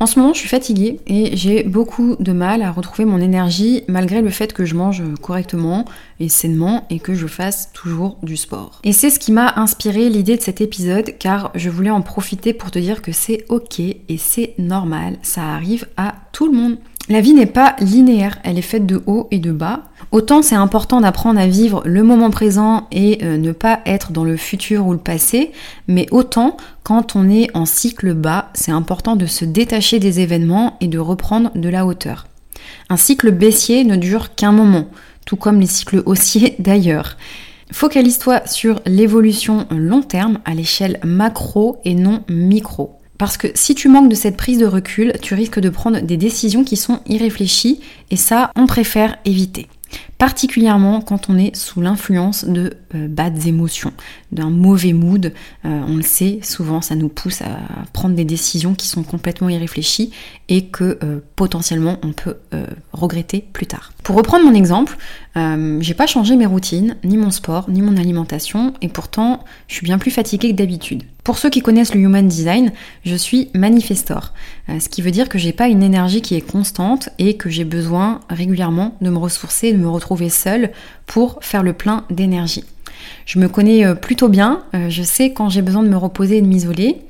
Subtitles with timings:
[0.00, 3.82] En ce moment, je suis fatiguée et j'ai beaucoup de mal à retrouver mon énergie
[3.88, 5.86] malgré le fait que je mange correctement
[6.20, 8.80] et sainement et que je fasse toujours du sport.
[8.84, 12.52] Et c'est ce qui m'a inspiré l'idée de cet épisode car je voulais en profiter
[12.52, 16.78] pour te dire que c'est ok et c'est normal, ça arrive à tout le monde.
[17.10, 19.84] La vie n'est pas linéaire, elle est faite de haut et de bas.
[20.12, 24.24] Autant c'est important d'apprendre à vivre le moment présent et euh, ne pas être dans
[24.24, 25.52] le futur ou le passé,
[25.86, 30.76] mais autant quand on est en cycle bas, c'est important de se détacher des événements
[30.82, 32.26] et de reprendre de la hauteur.
[32.90, 34.88] Un cycle baissier ne dure qu'un moment,
[35.24, 37.16] tout comme les cycles haussiers d'ailleurs.
[37.72, 42.97] Focalise-toi sur l'évolution long terme à l'échelle macro et non micro.
[43.18, 46.16] Parce que si tu manques de cette prise de recul, tu risques de prendre des
[46.16, 49.66] décisions qui sont irréfléchies et ça, on préfère éviter
[50.18, 53.08] particulièrement quand on est sous l'influence de euh,
[53.46, 53.92] émotions,
[54.32, 55.32] d'un mauvais mood.
[55.64, 57.58] Euh, on le sait, souvent ça nous pousse à
[57.92, 60.10] prendre des décisions qui sont complètement irréfléchies
[60.48, 62.36] et que euh, potentiellement on peut
[62.92, 63.92] regretter plus tard.
[64.02, 64.96] Pour reprendre mon exemple,
[65.80, 69.84] j'ai pas changé mes routines, ni mon sport, ni mon alimentation, et pourtant je suis
[69.84, 71.04] bien plus fatiguée que d'habitude.
[71.28, 72.72] Pour ceux qui connaissent le Human Design,
[73.04, 74.32] je suis manifestor,
[74.66, 77.64] ce qui veut dire que j'ai pas une énergie qui est constante et que j'ai
[77.64, 80.70] besoin régulièrement de me ressourcer, de me retrouver seule
[81.04, 82.64] pour faire le plein d'énergie.
[83.26, 86.38] Je me connais euh, plutôt bien, euh, je sais quand j'ai besoin de me reposer
[86.38, 87.02] et de m'isoler.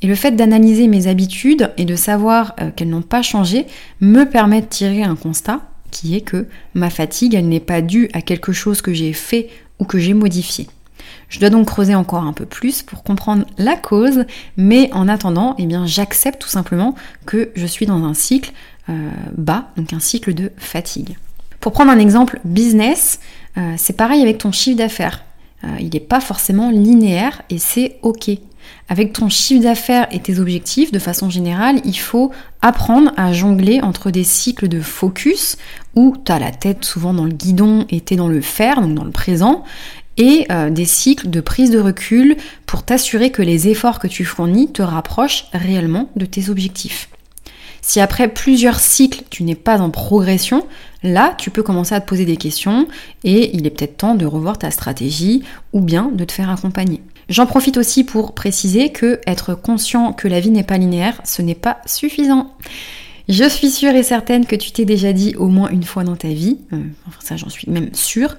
[0.00, 3.66] Et le fait d'analyser mes habitudes et de savoir euh, qu'elles n'ont pas changé
[4.00, 8.08] me permet de tirer un constat qui est que ma fatigue, elle n'est pas due
[8.14, 10.66] à quelque chose que j'ai fait ou que j'ai modifié.
[11.28, 14.24] Je dois donc creuser encore un peu plus pour comprendre la cause,
[14.56, 16.94] mais en attendant, eh j'accepte tout simplement
[17.26, 18.52] que je suis dans un cycle
[19.36, 21.16] bas, donc un cycle de fatigue.
[21.66, 23.18] Pour prendre un exemple business,
[23.58, 25.24] euh, c'est pareil avec ton chiffre d'affaires.
[25.64, 28.30] Euh, il n'est pas forcément linéaire et c'est ok.
[28.88, 32.30] Avec ton chiffre d'affaires et tes objectifs, de façon générale, il faut
[32.62, 35.56] apprendre à jongler entre des cycles de focus,
[35.94, 38.80] où tu as la tête souvent dans le guidon et tu es dans le faire,
[38.80, 39.64] donc dans le présent,
[40.16, 44.24] et euh, des cycles de prise de recul pour t'assurer que les efforts que tu
[44.24, 47.08] fournis te rapprochent réellement de tes objectifs.
[47.82, 50.66] Si après plusieurs cycles, tu n'es pas en progression,
[51.04, 52.88] là, tu peux commencer à te poser des questions
[53.22, 57.00] et il est peut-être temps de revoir ta stratégie ou bien de te faire accompagner.
[57.28, 61.42] J'en profite aussi pour préciser que être conscient que la vie n'est pas linéaire, ce
[61.42, 62.54] n'est pas suffisant.
[63.28, 66.14] Je suis sûre et certaine que tu t'es déjà dit au moins une fois dans
[66.14, 68.36] ta vie, euh, enfin ça j'en suis même sûre,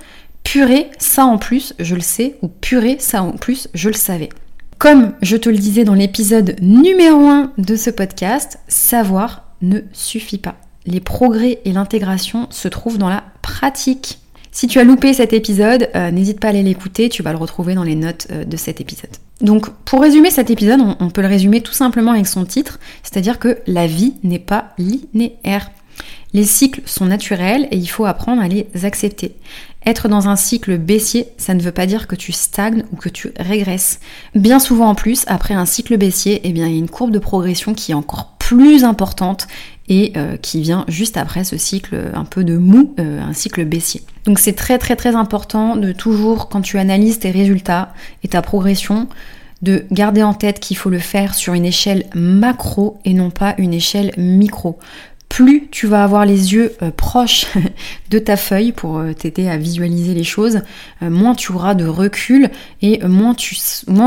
[0.48, 4.30] purée, ça en plus, je le sais, ou purée, ça en plus, je le savais.
[4.78, 10.38] Comme je te le disais dans l'épisode numéro 1 de ce podcast, savoir ne suffit
[10.38, 10.56] pas.
[10.86, 14.20] Les progrès et l'intégration se trouvent dans la pratique.
[14.54, 17.38] Si tu as loupé cet épisode, euh, n'hésite pas à aller l'écouter, tu vas le
[17.38, 19.12] retrouver dans les notes euh, de cet épisode.
[19.42, 23.38] Donc pour résumer cet épisode, on peut le résumer tout simplement avec son titre, c'est-à-dire
[23.38, 25.72] que la vie n'est pas linéaire.
[26.38, 29.34] Les cycles sont naturels et il faut apprendre à les accepter.
[29.88, 33.10] Être dans un cycle baissier, ça ne veut pas dire que tu stagnes ou que
[33.10, 34.00] tu régresses.
[34.36, 37.10] Bien souvent en plus, après un cycle baissier, eh bien, il y a une courbe
[37.10, 39.48] de progression qui est encore plus importante
[39.90, 43.66] et euh, qui vient juste après ce cycle un peu de mou, euh, un cycle
[43.66, 44.04] baissier.
[44.26, 48.44] Donc c'est très très très important de toujours, quand tu analyses tes résultats et ta
[48.44, 49.08] progression,
[49.64, 53.56] de garder en tête qu'il faut le faire sur une échelle macro et non pas
[53.58, 54.78] une échelle micro
[55.30, 57.46] plus tu vas avoir les yeux euh, proches
[58.10, 60.62] de ta feuille pour euh, t'aider à visualiser les choses,
[61.02, 62.50] euh, moins tu auras de recul
[62.82, 63.36] et moins,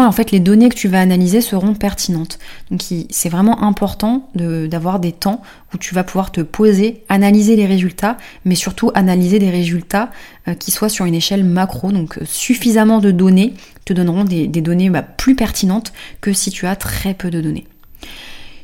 [0.06, 2.38] en fait les données que tu vas analyser seront pertinentes.
[2.70, 5.42] Donc c'est vraiment important d'avoir des temps
[5.74, 10.10] où tu vas pouvoir te poser, analyser les résultats, mais surtout analyser des résultats
[10.58, 15.02] qui soient sur une échelle macro, donc suffisamment de données te donneront des, données bah,
[15.02, 17.66] plus pertinentes que si tu as très peu de données.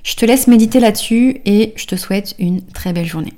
[0.07, 3.33] Je te laisse méditer là-dessus et je te souhaite une très belle journée.